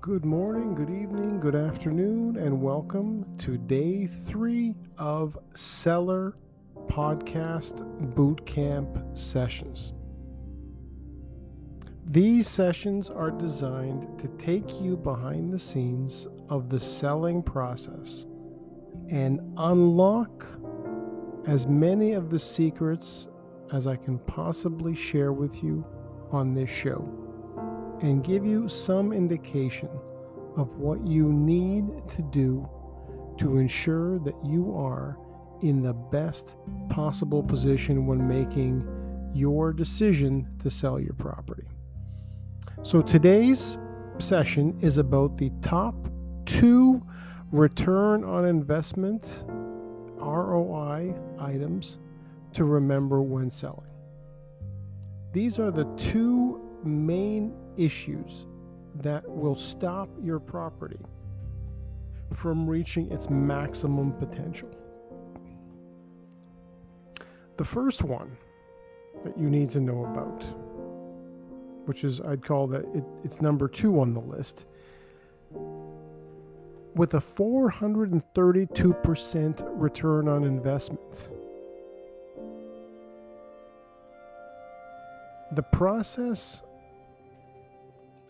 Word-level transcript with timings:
Good 0.00 0.24
morning, 0.24 0.74
good 0.74 0.88
evening, 0.88 1.38
good 1.40 1.54
afternoon, 1.54 2.38
and 2.38 2.62
welcome 2.62 3.26
to 3.36 3.58
day 3.58 4.06
three 4.06 4.74
of 4.96 5.36
Seller 5.54 6.38
Podcast 6.86 7.82
Bootcamp 8.14 9.14
sessions. 9.14 9.92
These 12.06 12.48
sessions 12.48 13.10
are 13.10 13.30
designed 13.30 14.18
to 14.18 14.28
take 14.38 14.80
you 14.80 14.96
behind 14.96 15.52
the 15.52 15.58
scenes 15.58 16.26
of 16.48 16.70
the 16.70 16.80
selling 16.80 17.42
process 17.42 18.24
and 19.10 19.38
unlock 19.58 20.46
as 21.46 21.66
many 21.66 22.12
of 22.12 22.30
the 22.30 22.38
secrets 22.38 23.28
as 23.70 23.86
I 23.86 23.96
can 23.96 24.18
possibly 24.20 24.94
share 24.94 25.34
with 25.34 25.62
you 25.62 25.84
on 26.32 26.54
this 26.54 26.70
show 26.70 27.19
and 28.02 28.24
give 28.24 28.44
you 28.44 28.68
some 28.68 29.12
indication 29.12 29.88
of 30.56 30.76
what 30.76 31.04
you 31.06 31.32
need 31.32 31.86
to 32.08 32.22
do 32.22 32.68
to 33.38 33.58
ensure 33.58 34.18
that 34.20 34.34
you 34.44 34.74
are 34.76 35.16
in 35.62 35.82
the 35.82 35.92
best 35.92 36.56
possible 36.88 37.42
position 37.42 38.06
when 38.06 38.26
making 38.26 38.86
your 39.34 39.72
decision 39.72 40.48
to 40.58 40.70
sell 40.70 40.98
your 40.98 41.12
property. 41.14 41.68
So 42.82 43.02
today's 43.02 43.76
session 44.18 44.78
is 44.80 44.98
about 44.98 45.36
the 45.36 45.50
top 45.60 45.94
two 46.46 47.02
return 47.52 48.24
on 48.24 48.44
investment 48.44 49.44
ROI 50.18 51.14
items 51.38 51.98
to 52.52 52.64
remember 52.64 53.22
when 53.22 53.50
selling. 53.50 53.86
These 55.32 55.58
are 55.58 55.70
the 55.70 55.84
two 55.96 56.60
main 56.84 57.54
issues 57.76 58.46
that 58.96 59.22
will 59.28 59.54
stop 59.54 60.08
your 60.22 60.40
property 60.40 60.98
from 62.34 62.68
reaching 62.68 63.10
its 63.10 63.30
maximum 63.30 64.12
potential. 64.12 64.68
The 67.56 67.64
first 67.64 68.02
one 68.02 68.36
that 69.22 69.38
you 69.38 69.48
need 69.50 69.70
to 69.70 69.80
know 69.80 70.04
about, 70.04 70.44
which 71.86 72.04
is, 72.04 72.20
I'd 72.20 72.44
call 72.44 72.66
that 72.68 72.84
it, 72.94 73.02
it's 73.24 73.40
number 73.40 73.66
two 73.68 73.98
on 74.00 74.14
the 74.14 74.20
list, 74.20 74.66
with 76.94 77.14
a 77.14 77.20
432% 77.20 79.62
return 79.74 80.28
on 80.28 80.44
investment. 80.44 81.32
The 85.52 85.62
process 85.62 86.62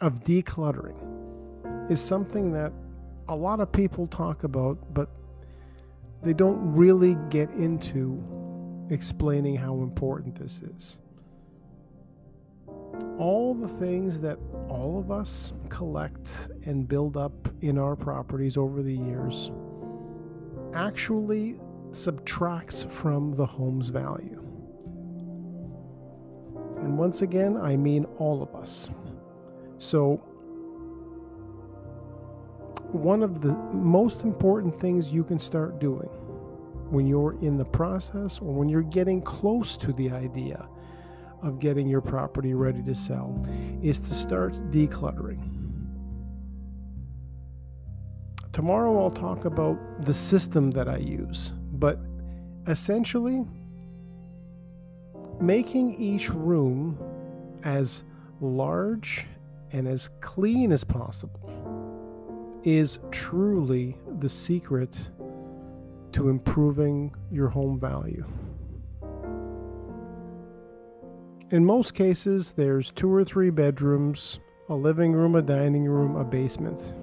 of 0.00 0.24
decluttering 0.24 1.90
is 1.90 2.00
something 2.00 2.52
that 2.52 2.72
a 3.28 3.34
lot 3.34 3.60
of 3.60 3.72
people 3.72 4.06
talk 4.06 4.44
about, 4.44 4.78
but 4.94 5.08
they 6.22 6.32
don't 6.32 6.74
really 6.74 7.16
get 7.30 7.50
into 7.50 8.22
explaining 8.90 9.56
how 9.56 9.74
important 9.82 10.34
this 10.34 10.62
is. 10.62 11.00
All 13.18 13.54
the 13.54 13.68
things 13.68 14.20
that 14.20 14.38
all 14.68 14.98
of 14.98 15.10
us 15.10 15.52
collect 15.68 16.50
and 16.64 16.86
build 16.86 17.16
up 17.16 17.48
in 17.60 17.78
our 17.78 17.96
properties 17.96 18.56
over 18.56 18.82
the 18.82 18.94
years 18.94 19.50
actually 20.74 21.58
subtracts 21.92 22.84
from 22.84 23.32
the 23.32 23.46
home's 23.46 23.88
value. 23.88 24.42
And 26.78 26.98
once 26.98 27.22
again, 27.22 27.56
I 27.56 27.76
mean 27.76 28.04
all 28.18 28.42
of 28.42 28.54
us. 28.54 28.90
So, 29.78 30.16
one 32.92 33.22
of 33.22 33.42
the 33.42 33.54
most 33.72 34.22
important 34.22 34.78
things 34.80 35.12
you 35.12 35.22
can 35.22 35.38
start 35.38 35.80
doing 35.80 36.08
when 36.90 37.06
you're 37.06 37.36
in 37.42 37.56
the 37.56 37.64
process 37.64 38.38
or 38.38 38.52
when 38.52 38.68
you're 38.68 38.82
getting 38.82 39.20
close 39.20 39.76
to 39.76 39.92
the 39.92 40.10
idea 40.10 40.68
of 41.42 41.58
getting 41.58 41.88
your 41.88 42.00
property 42.00 42.54
ready 42.54 42.82
to 42.82 42.94
sell 42.94 43.44
is 43.82 43.98
to 43.98 44.14
start 44.14 44.54
decluttering. 44.70 45.52
Tomorrow 48.52 48.98
I'll 49.02 49.10
talk 49.10 49.44
about 49.44 49.78
the 50.04 50.14
system 50.14 50.70
that 50.70 50.88
I 50.88 50.96
use, 50.96 51.52
but 51.72 51.98
essentially, 52.66 53.44
making 55.40 55.94
each 55.96 56.30
room 56.30 56.98
as 57.64 58.02
large 58.40 59.26
and 59.72 59.86
as 59.88 60.10
clean 60.20 60.72
as 60.72 60.84
possible 60.84 61.40
is 62.64 62.98
truly 63.10 63.96
the 64.18 64.28
secret 64.28 65.10
to 66.12 66.28
improving 66.28 67.14
your 67.30 67.48
home 67.48 67.78
value. 67.78 68.24
In 71.50 71.64
most 71.64 71.94
cases, 71.94 72.52
there's 72.52 72.90
two 72.90 73.12
or 73.12 73.22
three 73.22 73.50
bedrooms, 73.50 74.40
a 74.68 74.74
living 74.74 75.12
room, 75.12 75.36
a 75.36 75.42
dining 75.42 75.84
room, 75.84 76.16
a 76.16 76.24
basement, 76.24 76.94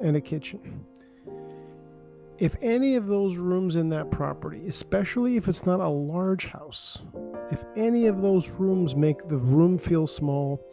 and 0.00 0.16
a 0.16 0.20
kitchen. 0.20 0.84
If 2.38 2.54
any 2.60 2.94
of 2.94 3.08
those 3.08 3.36
rooms 3.36 3.74
in 3.74 3.88
that 3.88 4.12
property, 4.12 4.68
especially 4.68 5.36
if 5.36 5.48
it's 5.48 5.66
not 5.66 5.80
a 5.80 5.88
large 5.88 6.46
house, 6.46 7.02
if 7.50 7.64
any 7.74 8.06
of 8.06 8.22
those 8.22 8.50
rooms 8.50 8.94
make 8.94 9.26
the 9.26 9.38
room 9.38 9.76
feel 9.76 10.06
small, 10.06 10.64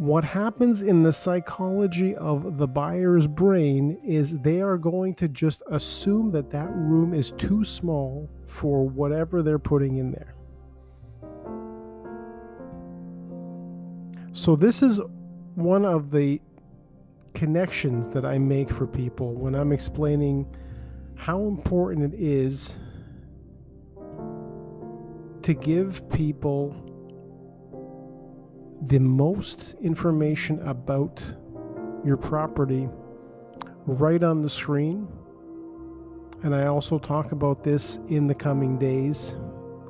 what 0.00 0.24
happens 0.24 0.82
in 0.82 1.02
the 1.02 1.12
psychology 1.12 2.16
of 2.16 2.56
the 2.56 2.66
buyer's 2.66 3.26
brain 3.26 4.00
is 4.02 4.38
they 4.38 4.62
are 4.62 4.78
going 4.78 5.14
to 5.14 5.28
just 5.28 5.62
assume 5.70 6.30
that 6.30 6.48
that 6.48 6.70
room 6.74 7.12
is 7.12 7.32
too 7.32 7.62
small 7.62 8.26
for 8.46 8.88
whatever 8.88 9.42
they're 9.42 9.58
putting 9.58 9.98
in 9.98 10.10
there. 10.10 10.34
So, 14.32 14.56
this 14.56 14.82
is 14.82 15.02
one 15.54 15.84
of 15.84 16.10
the 16.10 16.40
connections 17.34 18.08
that 18.08 18.24
I 18.24 18.38
make 18.38 18.70
for 18.70 18.86
people 18.86 19.34
when 19.34 19.54
I'm 19.54 19.70
explaining 19.70 20.46
how 21.14 21.42
important 21.42 22.14
it 22.14 22.18
is 22.18 22.74
to 25.42 25.52
give 25.52 26.08
people 26.08 26.89
the 28.82 28.98
most 28.98 29.74
information 29.82 30.66
about 30.66 31.22
your 32.04 32.16
property 32.16 32.88
right 33.86 34.22
on 34.22 34.42
the 34.42 34.48
screen. 34.48 35.06
And 36.42 36.54
I 36.54 36.66
also 36.66 36.98
talk 36.98 37.32
about 37.32 37.62
this 37.62 37.98
in 38.08 38.26
the 38.26 38.34
coming 38.34 38.78
days 38.78 39.34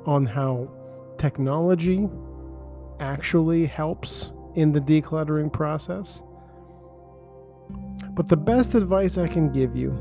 on 0.05 0.25
how 0.25 0.69
technology 1.17 2.09
actually 2.99 3.65
helps 3.65 4.31
in 4.55 4.73
the 4.73 4.81
decluttering 4.81 5.51
process. 5.51 6.21
But 8.11 8.27
the 8.27 8.37
best 8.37 8.75
advice 8.75 9.17
I 9.17 9.27
can 9.27 9.51
give 9.51 9.75
you 9.75 9.97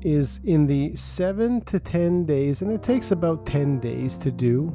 is 0.00 0.40
in 0.44 0.66
the 0.66 0.94
seven 0.96 1.60
to 1.62 1.78
10 1.78 2.24
days, 2.24 2.62
and 2.62 2.70
it 2.70 2.82
takes 2.82 3.10
about 3.10 3.44
10 3.44 3.80
days 3.80 4.16
to 4.18 4.30
do 4.30 4.72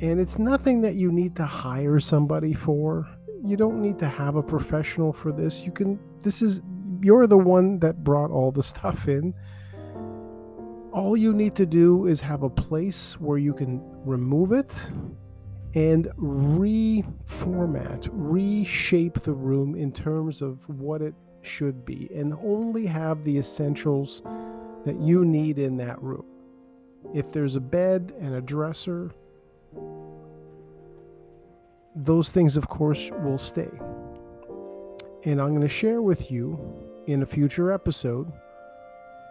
and 0.00 0.18
it's 0.18 0.38
nothing 0.38 0.80
that 0.80 0.94
you 0.94 1.12
need 1.12 1.36
to 1.36 1.44
hire 1.44 2.00
somebody 2.00 2.54
for. 2.54 3.06
You 3.42 3.56
don't 3.56 3.82
need 3.82 3.98
to 3.98 4.08
have 4.08 4.36
a 4.36 4.42
professional 4.42 5.12
for 5.12 5.30
this. 5.30 5.62
You 5.62 5.72
can, 5.72 5.98
this 6.22 6.40
is, 6.40 6.62
you're 7.02 7.26
the 7.26 7.38
one 7.38 7.78
that 7.80 8.02
brought 8.02 8.30
all 8.30 8.50
the 8.50 8.62
stuff 8.62 9.08
in. 9.08 9.34
All 10.92 11.16
you 11.16 11.32
need 11.32 11.54
to 11.56 11.66
do 11.66 12.06
is 12.06 12.20
have 12.22 12.42
a 12.42 12.50
place 12.50 13.20
where 13.20 13.38
you 13.38 13.52
can 13.52 13.82
remove 14.04 14.52
it 14.52 14.90
and 15.74 16.06
reformat, 16.16 18.08
reshape 18.10 19.20
the 19.20 19.32
room 19.32 19.76
in 19.76 19.92
terms 19.92 20.42
of 20.42 20.68
what 20.68 21.00
it 21.00 21.14
should 21.42 21.84
be, 21.84 22.10
and 22.14 22.34
only 22.42 22.86
have 22.86 23.22
the 23.24 23.38
essentials 23.38 24.22
that 24.84 24.98
you 24.98 25.24
need 25.24 25.58
in 25.58 25.76
that 25.76 26.02
room. 26.02 26.24
If 27.14 27.32
there's 27.32 27.56
a 27.56 27.60
bed 27.60 28.12
and 28.18 28.34
a 28.34 28.40
dresser, 28.40 29.10
those 31.94 32.30
things, 32.30 32.56
of 32.56 32.68
course, 32.68 33.10
will 33.22 33.38
stay. 33.38 33.70
And 35.24 35.40
I'm 35.40 35.50
going 35.50 35.60
to 35.60 35.68
share 35.68 36.02
with 36.02 36.30
you 36.30 36.58
in 37.06 37.22
a 37.22 37.26
future 37.26 37.72
episode 37.72 38.32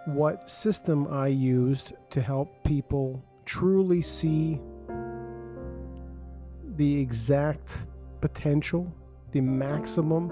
what 0.06 0.50
system 0.50 1.08
I 1.12 1.28
used 1.28 1.94
to 2.12 2.22
help 2.22 2.64
people 2.64 3.24
truly 3.46 4.02
see 4.02 4.60
the 6.76 7.00
exact 7.00 7.88
potential, 8.22 8.92
the 9.32 9.42
maximum 9.42 10.32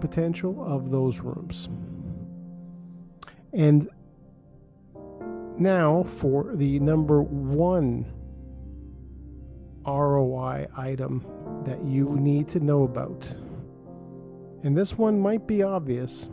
potential 0.00 0.62
of 0.64 0.90
those 0.90 1.20
rooms. 1.20 1.68
And 3.52 3.88
now 5.58 6.04
for 6.04 6.54
the 6.54 6.78
number 6.80 7.22
one 7.22 8.06
ROI 9.86 10.66
item 10.76 11.24
that 11.64 11.84
you 11.84 12.16
need 12.16 12.48
to 12.48 12.60
know 12.60 12.84
about. 12.84 13.26
And 14.64 14.76
this 14.76 14.96
one 14.96 15.18
might 15.18 15.44
be 15.46 15.62
obvious, 15.62 16.28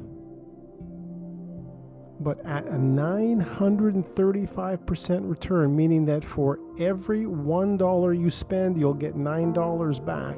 but 2.20 2.46
at 2.46 2.68
a 2.68 2.72
935% 2.72 5.30
return, 5.30 5.76
meaning 5.76 6.06
that 6.06 6.24
for 6.24 6.60
every 6.80 7.26
$1 7.26 8.20
you 8.20 8.30
spend, 8.30 8.78
you'll 8.78 8.94
get 8.94 9.16
$9 9.16 10.06
back, 10.06 10.38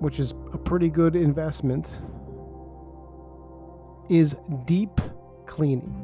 which 0.00 0.18
is 0.18 0.34
a 0.52 0.58
pretty 0.58 0.88
good 0.88 1.14
investment, 1.14 2.02
is 4.08 4.34
deep 4.64 5.00
cleaning. 5.46 5.94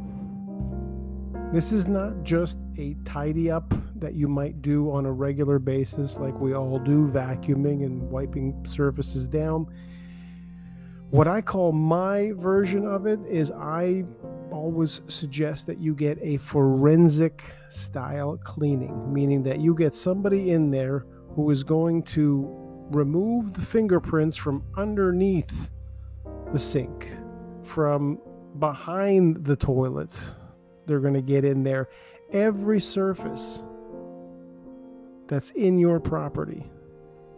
This 1.53 1.73
is 1.73 1.89
not 1.89 2.23
just 2.23 2.61
a 2.77 2.95
tidy 3.05 3.51
up 3.51 3.75
that 4.01 4.15
you 4.15 4.29
might 4.29 4.63
do 4.63 4.91
on 4.91 5.07
a 5.07 5.13
regular 5.13 5.59
basis, 5.59 6.17
like 6.19 6.39
we 6.39 6.55
all 6.55 6.79
do, 6.79 7.09
vacuuming 7.09 7.85
and 7.85 8.03
wiping 8.11 8.65
surfaces 8.67 9.29
down. 9.29 9.67
What 11.11 11.27
I 11.27 11.41
call 11.41 11.73
my 11.73 12.33
version 12.37 12.87
of 12.87 13.07
it 13.07 13.21
is 13.27 13.51
I 13.51 14.05
always 14.51 15.01
suggest 15.09 15.67
that 15.67 15.79
you 15.79 15.95
get 15.95 16.19
a 16.21 16.37
forensic 16.37 17.43
style 17.71 18.37
cleaning, 18.39 19.13
meaning 19.13 19.43
that 19.45 19.61
you 19.61 19.75
get 19.75 19.95
somebody 19.95 20.51
in 20.51 20.71
there 20.71 21.07
who 21.35 21.51
is 21.51 21.63
going 21.63 22.03
to 22.03 22.47
remove 22.91 23.55
the 23.55 23.61
fingerprints 23.61 24.37
from 24.37 24.63
underneath 24.77 25.71
the 26.53 26.59
sink, 26.59 27.09
from 27.63 28.21
behind 28.59 29.45
the 29.45 29.57
toilet. 29.57 30.19
They're 30.87 31.01
going 31.01 31.15
to 31.15 31.23
get 31.23 31.45
in 31.45 31.63
there. 31.63 31.89
Every 32.33 32.81
surface 32.81 33.63
that's 35.29 35.51
in 35.51 35.79
your 35.79 36.01
property 36.01 36.71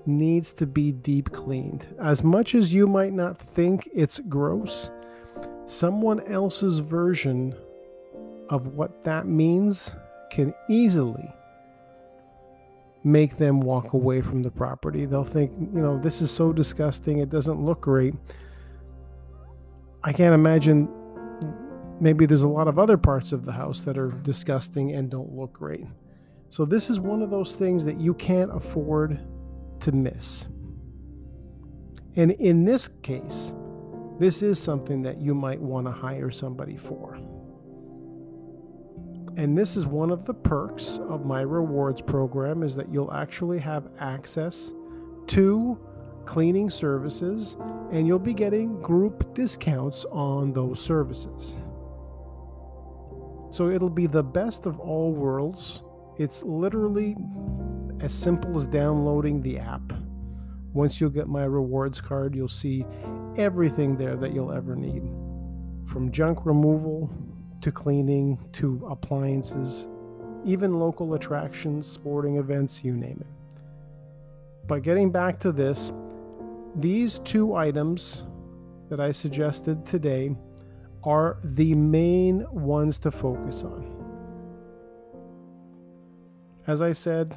needs 0.07 0.53
to 0.55 0.67
be 0.67 0.93
deep 0.93 1.31
cleaned. 1.33 1.87
As 2.01 2.25
much 2.25 2.55
as 2.55 2.73
you 2.73 2.87
might 2.87 3.13
not 3.13 3.39
think 3.39 3.89
it's 3.93 4.19
gross, 4.19 4.91
someone 5.67 6.21
else's 6.27 6.79
version 6.79 7.55
of 8.49 8.69
what 8.69 9.05
that 9.05 9.27
means 9.27 9.95
can 10.31 10.55
easily 10.69 11.33
make 13.03 13.37
them 13.37 13.61
walk 13.61 13.93
away 13.93 14.21
from 14.21 14.43
the 14.43 14.51
property. 14.51 15.07
They'll 15.07 15.25
think, 15.25 15.53
you 15.59 15.81
know, 15.81 15.99
this 15.99 16.21
is 16.21 16.31
so 16.31 16.53
disgusting, 16.53 17.19
it 17.19 17.31
doesn't 17.31 17.65
look 17.65 17.81
great. 17.81 18.15
I 20.03 20.13
can't 20.13 20.35
imagine 20.35 20.89
maybe 22.01 22.27
there's 22.27 22.43
a 22.43 22.49
lot 22.49 22.69
of 22.69 22.79
other 22.79 22.97
parts 22.97 23.33
of 23.33 23.45
the 23.45 23.53
house 23.53 23.83
that 23.83 23.99
are 23.99 24.11
disgusting 24.11 24.93
and 24.93 25.11
don't 25.11 25.33
look 25.33 25.53
great. 25.53 25.87
So, 26.51 26.65
this 26.65 26.91
is 26.91 27.01
one 27.01 27.23
of 27.23 27.31
those 27.31 27.57
things 27.57 27.85
that 27.85 28.01
you 28.01 28.13
can't 28.15 28.55
afford 28.55 29.21
to 29.81 29.93
miss. 29.93 30.49
And 32.17 32.33
in 32.33 32.65
this 32.65 32.89
case, 33.03 33.53
this 34.19 34.43
is 34.43 34.59
something 34.59 35.03
that 35.03 35.21
you 35.21 35.35
might 35.35 35.61
want 35.61 35.87
to 35.87 35.93
hire 35.93 36.31
somebody 36.31 36.77
for. 36.77 37.15
And 39.37 39.57
this 39.57 39.77
is 39.77 39.87
one 39.87 40.11
of 40.11 40.27
the 40.27 40.35
perks 40.35 40.99
of 41.09 41.25
my 41.25 41.41
rewards 41.41 42.03
program 42.03 42.63
is 42.63 42.75
that 42.77 42.93
you'll 42.93 43.13
actually 43.13 43.59
have 43.61 43.89
access 43.99 44.75
to 45.29 45.79
cleaning 46.27 46.69
services 46.69 47.57
and 47.93 48.07
you'll 48.07 48.19
be 48.19 48.35
getting 48.35 48.81
group 48.83 49.33
discounts 49.35 50.05
on 50.07 50.53
those 50.53 50.83
services. 50.83 51.55
So 53.51 53.69
it'll 53.69 53.89
be 53.89 54.07
the 54.07 54.23
best 54.23 54.67
of 54.67 54.79
all 54.79 55.13
worlds. 55.13 55.85
It's 56.21 56.43
literally 56.43 57.17
as 58.01 58.13
simple 58.13 58.55
as 58.59 58.69
downloading 58.69 59.41
the 59.41 59.59
app. 59.59 59.95
Once 60.75 61.01
you 61.01 61.09
get 61.09 61.29
my 61.29 61.45
rewards 61.45 61.99
card, 61.99 62.35
you'll 62.35 62.47
see 62.47 62.85
everything 63.39 63.97
there 63.97 64.17
that 64.17 64.35
you'll 64.35 64.53
ever 64.53 64.77
need 64.77 65.03
from 65.91 66.13
junk 66.13 66.45
removal 66.45 67.11
to 67.63 67.73
cleaning 67.73 68.39
to 68.53 68.87
appliances, 68.91 69.89
even 70.45 70.79
local 70.79 71.15
attractions, 71.15 71.91
sporting 71.91 72.37
events, 72.37 72.85
you 72.85 72.93
name 72.93 73.17
it. 73.19 73.59
But 74.67 74.83
getting 74.83 75.11
back 75.11 75.41
to 75.41 75.53
this, 75.53 75.91
these 76.77 77.19
two 77.21 77.55
items 77.55 78.27
that 78.91 79.01
I 79.01 79.11
suggested 79.11 79.87
today 79.87 80.37
are 81.03 81.39
the 81.43 81.75
main 81.75 82.47
ones 82.51 82.99
to 82.99 83.11
focus 83.11 83.65
on. 83.65 84.00
As 86.71 86.81
I 86.81 86.93
said, 86.93 87.35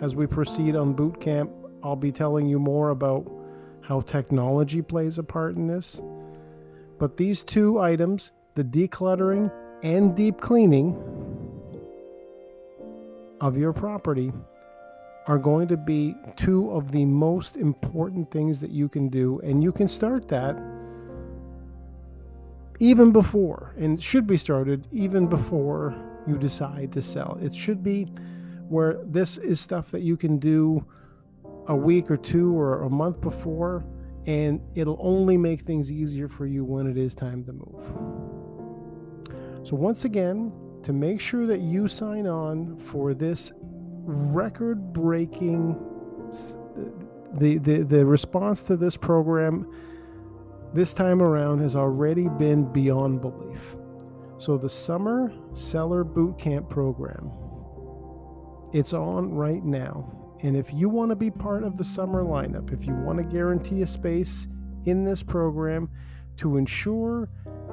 as 0.00 0.14
we 0.14 0.28
proceed 0.28 0.76
on 0.76 0.92
boot 0.92 1.20
camp, 1.20 1.50
I'll 1.82 1.96
be 1.96 2.12
telling 2.12 2.46
you 2.46 2.60
more 2.60 2.90
about 2.90 3.28
how 3.80 4.00
technology 4.02 4.80
plays 4.80 5.18
a 5.18 5.24
part 5.24 5.56
in 5.56 5.66
this. 5.66 6.00
But 7.00 7.16
these 7.16 7.42
two 7.42 7.80
items, 7.80 8.30
the 8.54 8.62
decluttering 8.62 9.50
and 9.82 10.14
deep 10.14 10.40
cleaning 10.40 10.94
of 13.40 13.58
your 13.58 13.72
property, 13.72 14.32
are 15.26 15.38
going 15.38 15.66
to 15.66 15.76
be 15.76 16.14
two 16.36 16.70
of 16.70 16.92
the 16.92 17.04
most 17.06 17.56
important 17.56 18.30
things 18.30 18.60
that 18.60 18.70
you 18.70 18.88
can 18.88 19.08
do. 19.08 19.40
And 19.40 19.64
you 19.64 19.72
can 19.72 19.88
start 19.88 20.28
that 20.28 20.62
even 22.78 23.10
before, 23.10 23.74
and 23.76 24.00
should 24.00 24.28
be 24.28 24.36
started 24.36 24.86
even 24.92 25.26
before 25.26 26.09
you 26.30 26.38
decide 26.38 26.92
to 26.92 27.02
sell. 27.02 27.38
It 27.42 27.54
should 27.54 27.82
be 27.82 28.04
where 28.68 29.00
this 29.04 29.36
is 29.36 29.60
stuff 29.60 29.90
that 29.90 30.02
you 30.02 30.16
can 30.16 30.38
do 30.38 30.86
a 31.66 31.74
week 31.74 32.10
or 32.10 32.16
two 32.16 32.56
or 32.56 32.82
a 32.82 32.90
month 32.90 33.20
before, 33.20 33.84
and 34.26 34.60
it'll 34.74 34.98
only 35.00 35.36
make 35.36 35.62
things 35.62 35.90
easier 35.90 36.28
for 36.28 36.46
you 36.46 36.64
when 36.64 36.86
it 36.86 36.96
is 36.96 37.14
time 37.14 37.44
to 37.44 37.52
move. 37.52 37.92
So, 39.66 39.76
once 39.76 40.04
again, 40.04 40.52
to 40.84 40.92
make 40.92 41.20
sure 41.20 41.46
that 41.46 41.60
you 41.60 41.88
sign 41.88 42.26
on 42.26 42.78
for 42.78 43.12
this 43.12 43.52
record 44.04 44.92
breaking, 44.92 45.76
the, 47.34 47.58
the, 47.58 47.82
the 47.82 48.06
response 48.06 48.62
to 48.62 48.76
this 48.76 48.96
program 48.96 49.70
this 50.72 50.94
time 50.94 51.20
around 51.20 51.58
has 51.58 51.74
already 51.74 52.28
been 52.28 52.72
beyond 52.72 53.20
belief. 53.20 53.76
So, 54.40 54.56
the 54.56 54.70
Summer 54.70 55.34
Seller 55.52 56.02
boot 56.02 56.38
camp 56.38 56.70
program 56.70 57.30
it's 58.72 58.94
on 58.94 59.34
right 59.34 59.62
now. 59.62 60.34
And 60.42 60.56
if 60.56 60.72
you 60.72 60.88
want 60.88 61.10
to 61.10 61.16
be 61.16 61.30
part 61.30 61.62
of 61.62 61.76
the 61.76 61.84
summer 61.84 62.22
lineup, 62.22 62.72
if 62.72 62.86
you 62.86 62.94
want 62.94 63.18
to 63.18 63.24
guarantee 63.24 63.82
a 63.82 63.86
space 63.86 64.48
in 64.86 65.04
this 65.04 65.22
program 65.22 65.90
to 66.38 66.56
ensure 66.56 67.28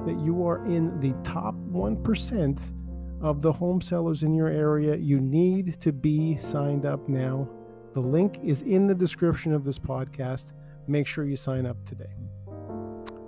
that 0.05 0.19
you 0.19 0.45
are 0.45 0.65
in 0.65 0.99
the 0.99 1.13
top 1.23 1.55
1% 1.55 2.73
of 3.21 3.41
the 3.41 3.53
home 3.53 3.79
sellers 3.79 4.23
in 4.23 4.33
your 4.33 4.49
area, 4.49 4.97
you 4.97 5.21
need 5.21 5.79
to 5.79 5.93
be 5.93 6.35
signed 6.35 6.85
up 6.85 7.07
now. 7.07 7.47
The 7.93 8.01
link 8.01 8.39
is 8.43 8.61
in 8.63 8.87
the 8.87 8.95
description 8.95 9.53
of 9.53 9.63
this 9.63 9.79
podcast. 9.79 10.51
Make 10.85 11.07
sure 11.07 11.23
you 11.23 11.37
sign 11.37 11.65
up 11.65 11.77
today. 11.85 12.13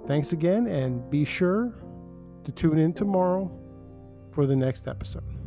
Thanks 0.07 0.33
again, 0.33 0.67
and 0.67 1.09
be 1.09 1.23
sure 1.23 1.73
to 2.51 2.55
tune 2.55 2.79
in 2.79 2.93
tomorrow 2.93 3.51
for 4.31 4.45
the 4.45 4.55
next 4.55 4.87
episode. 4.87 5.38